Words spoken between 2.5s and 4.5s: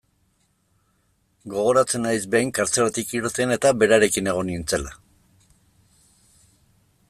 kartzelatik irten eta berarekin